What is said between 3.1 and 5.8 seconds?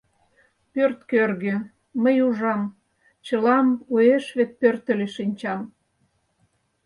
чылам Уэш вет пӧртыльӧ шинчам.